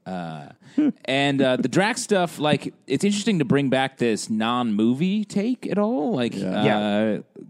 [1.05, 5.77] and uh, the Drax stuff, like, it's interesting to bring back this non-movie take at
[5.77, 6.15] all.
[6.15, 7.17] Like, uh, Yeah.
[7.35, 7.43] but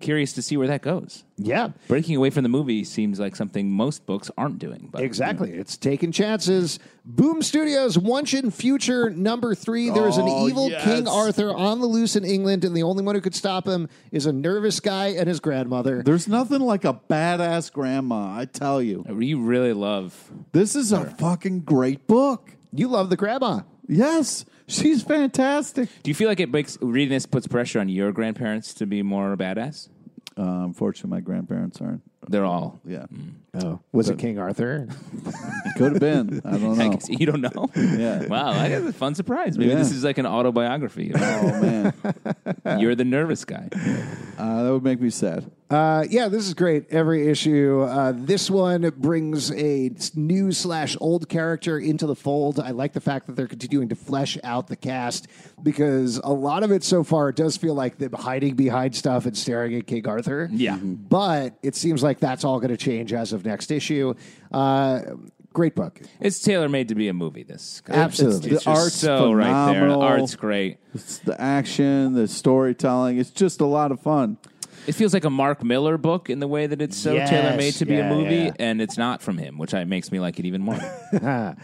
[0.00, 1.24] curious to see where that goes.
[1.36, 1.68] yeah.
[1.88, 4.88] Breaking away from the movie seems like something most books aren't doing.
[4.92, 5.50] But Exactly.
[5.52, 6.78] It's taking chances.
[7.04, 9.90] Boom Studios, Once and Future, number three.
[9.90, 10.84] There is an Oh, evil yes.
[10.84, 13.88] King Arthur on the loose in England, and the only one who could stop him
[14.12, 16.02] is a nervous guy and his grandmother.
[16.04, 19.04] There's nothing like a badass grandma, I tell you.
[19.18, 20.14] you really love.
[20.52, 22.50] This is a fucking great book.
[22.72, 23.62] You love the grandma.
[23.88, 25.88] Yes, she's fantastic.
[26.02, 29.02] Do you feel like it makes reading this puts pressure on your grandparents to be
[29.02, 29.88] more badass?
[30.38, 32.02] Uh, unfortunately, my grandparents aren't.
[32.28, 32.80] They're all.
[32.84, 33.06] Yeah,
[33.54, 34.88] Oh, was it King Arthur?
[35.76, 36.40] could have been.
[36.44, 36.90] I don't I know.
[36.92, 37.68] guess you don't know.
[37.74, 38.26] Yeah.
[38.26, 39.58] Wow, I got a fun surprise.
[39.58, 39.76] Maybe Yeah.
[39.78, 41.12] this is like an autobiography.
[41.14, 41.92] Oh man,
[42.78, 43.68] You're the nervous guy.
[44.38, 45.50] uh, that would make me sad.
[45.70, 46.86] Uh, yeah, this is great.
[46.90, 47.82] Every issue.
[47.82, 52.58] Uh, this one brings a new slash old character into the fold.
[52.58, 55.28] I like the fact that they're continuing to flesh out the cast
[55.62, 59.36] because a lot of it so far does feel like them hiding behind stuff and
[59.38, 60.48] staring at King Arthur.
[60.52, 60.76] Yeah.
[60.76, 64.14] But it seems like that's all going to change as of next issue.
[64.52, 65.00] Uh,
[65.52, 66.00] great book.
[66.20, 67.42] It's tailor made to be a movie.
[67.42, 68.50] This Absolutely.
[68.50, 69.88] It's, it's The art's so right there.
[69.88, 70.78] The art's great.
[70.94, 73.18] It's the action, the storytelling.
[73.18, 74.38] It's just a lot of fun.
[74.86, 77.56] It feels like a Mark Millar book in the way that it's so Yes, tailor
[77.56, 78.52] made to be yeah, a movie, yeah.
[78.58, 80.78] and it's not from him, which I, makes me like it even more.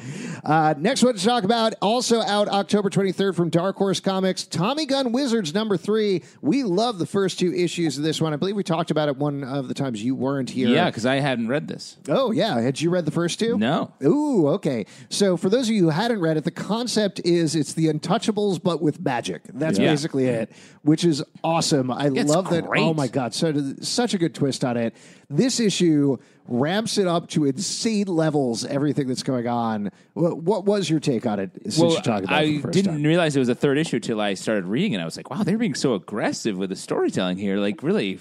[0.45, 4.87] Uh, next one to talk about, also out October 23rd from Dark Horse Comics, Tommy
[4.87, 6.23] Gun Wizards number three.
[6.41, 8.33] We love the first two issues of this one.
[8.33, 10.69] I believe we talked about it one of the times you weren't here.
[10.69, 11.97] yeah, because I hadn't read this.
[12.09, 12.61] Oh, yeah.
[12.61, 13.59] Had you read the first two?
[13.59, 13.93] No.
[14.05, 14.87] Ooh, okay.
[15.09, 18.63] So for those of you who hadn't read it, the concept is it's the Untouchables,
[18.63, 19.43] but with magic.
[19.53, 19.91] That's Yeah.
[19.91, 20.53] basically it,
[20.83, 21.91] which is awesome.
[21.91, 22.67] I It's love that.
[22.67, 22.83] great.
[22.83, 24.95] Oh my god, so such a good twist on it.
[25.29, 28.65] This issue ramps it up to insane levels.
[28.65, 29.91] Everything that's going on.
[30.15, 31.51] What, what was your take on it?
[31.65, 33.03] Since you talked about it I first didn't time?
[33.03, 35.01] realize it was a third issue till I started reading it.
[35.01, 38.19] I was like, wow, they're being so aggressive with the storytelling here, like really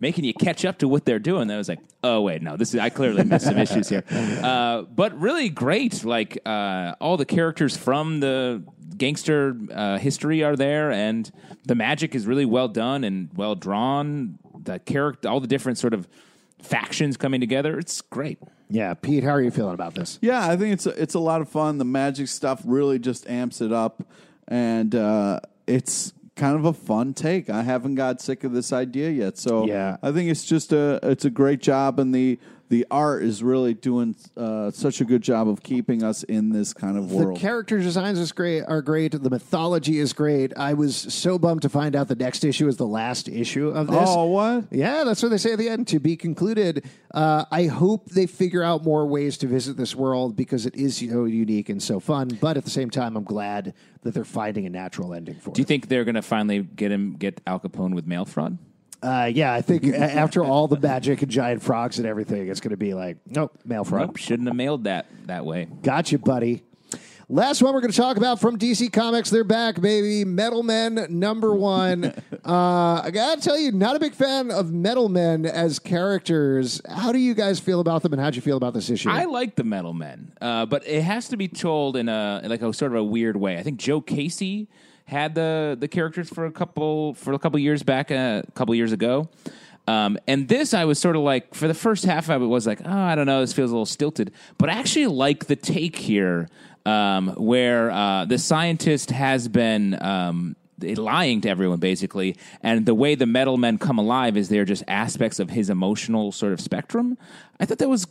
[0.00, 1.50] making you catch up to what they're doing.
[1.50, 4.82] I was like, oh wait, no, this is I clearly missed some issues here, uh,
[4.82, 6.04] but really great.
[6.04, 8.62] Like uh, all the characters from the
[9.00, 11.28] gangster uh, history are there, and
[11.66, 14.38] the magic is really well done and well drawn.
[14.62, 16.06] The character, all the different sort of
[16.62, 18.38] factions coming together, it's great.
[18.68, 20.18] Yeah, Pete, how are you feeling about this?
[20.22, 21.78] Yeah, I think it's a, it's a lot of fun.
[21.78, 24.04] The magic stuff really just amps it up,
[24.46, 27.50] and uh, it's kind of a fun take.
[27.50, 29.96] I haven't got sick of this idea yet, so Yeah.
[30.02, 32.38] I think it's just a it's a great job, and the
[32.70, 36.72] the art is really doing uh, such a good job of keeping us in this
[36.72, 37.36] kind of world.
[37.36, 39.10] The character designs is great, are great.
[39.10, 40.56] The mythology is great.
[40.56, 43.88] I was so bummed to find out the next issue is the last issue of
[43.88, 44.08] this.
[44.08, 44.66] oh, what?
[44.70, 45.88] Yeah, that's what they say at the end.
[45.88, 46.88] To be concluded.
[47.12, 50.96] Uh, I hope they figure out more ways to visit this world because it is
[50.96, 52.28] so unique and so fun.
[52.40, 55.54] But at the same time, I'm glad that they're finding a natural ending for it.
[55.54, 58.58] Do you think they're going to finally get him get Al Capone with mail fraud?
[59.02, 62.70] Uh, yeah, I think after all the magic and giant frogs and everything, it's going
[62.70, 64.08] to be like, nope, mail fraud.
[64.08, 65.68] Nope, shouldn't have mailed that that way.
[65.82, 66.62] Gotcha, buddy.
[67.32, 69.30] Last one we're going to talk about from DC Comics.
[69.30, 70.24] They're back, baby.
[70.24, 72.06] Metal Men number one.
[72.44, 76.82] uh, I got to tell you, not a big fan of Metal Men as characters.
[76.88, 79.10] How do you guys feel about them, and how'd you feel about this issue?
[79.10, 82.62] I like the Metal Men, uh, but it has to be told in a like
[82.62, 83.58] a sort of a weird way.
[83.58, 84.68] I think Joe Casey
[85.10, 88.74] had the the characters for a couple for a couple years back, uh, a couple
[88.74, 89.28] years ago.
[89.86, 92.66] Um, and this, I was sort of like, for the first half of it, was
[92.66, 94.30] like, oh, I don't know, this feels a little stilted.
[94.56, 96.48] But I actually like the take here,
[96.86, 103.14] um, where uh, the scientist has been um, lying to everyone basically and the way
[103.14, 107.18] the metal men come alive is they're just aspects of his emotional sort of spectrum
[107.58, 108.06] i thought that was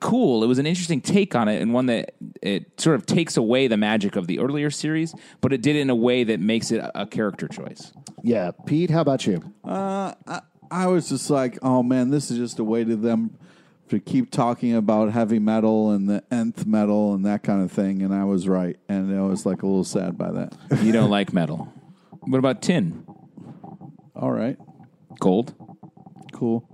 [0.00, 3.36] cool it was an interesting take on it and one that it sort of takes
[3.36, 6.38] away the magic of the earlier series but it did it in a way that
[6.38, 8.90] makes it a, a character choice yeah, Pete.
[8.90, 9.42] How about you?
[9.64, 10.40] Uh, I,
[10.70, 13.36] I was just like, oh man, this is just a way to them
[13.88, 18.02] to keep talking about heavy metal and the nth metal and that kind of thing.
[18.02, 20.56] And I was right, and I was like a little sad by that.
[20.82, 21.72] you don't like metal
[22.22, 23.02] what about tin
[24.14, 24.58] All right,
[25.18, 25.54] gold
[26.32, 26.68] cool.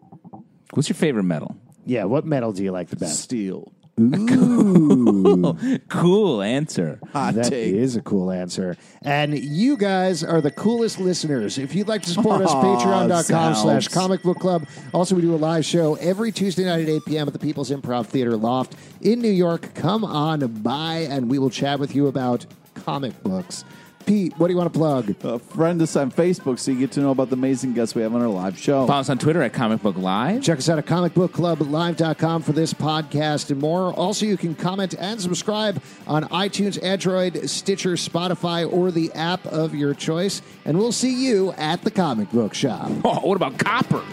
[0.75, 1.56] what's your favorite metal
[1.87, 3.20] Yeah, what metal do you like the best?
[3.20, 3.72] Steel.
[3.99, 5.57] Ooh.
[5.88, 7.75] cool answer Hot That take.
[7.75, 8.77] is a cool answer.
[9.01, 11.57] And you guys are the coolest listeners.
[11.57, 14.66] If you'd like to support us, Aw, patreon.com slash comic book club.
[14.92, 17.27] Also, we do a live show every Tuesday night at 8 p.m.
[17.27, 19.72] at the People's Improv Theater Loft in New York.
[19.75, 22.44] Come on by and we will chat with you about
[22.75, 23.64] comic books.
[24.07, 25.14] Pete, what do you want to plug?
[25.25, 28.03] Uh, friend us on Facebook so you get to know about the amazing guests we
[28.03, 28.87] have on our live show.
[28.87, 32.73] follow us on twitter at comic book live Check us out at comicbookclublive.com for this
[32.73, 33.92] podcast and more.
[33.95, 39.75] Also, you can comment and subscribe on iTunes, Android, Stitcher, Spotify, or the app of
[39.75, 40.40] your choice.
[40.64, 42.90] And we'll see you at the comic book shop.
[43.05, 44.05] oh, what about copper